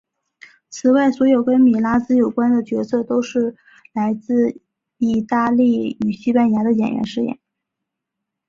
[0.71, 3.55] 此外所有跟米拉兹有关的角色都是由
[3.93, 4.59] 来自
[4.97, 7.37] 义大利与西班牙的演员饰演。